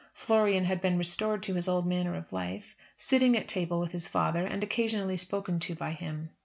[0.15, 4.07] Florian had been restored to his old manner of life; sitting at table with his
[4.07, 6.31] father and occasionally spoken to by him.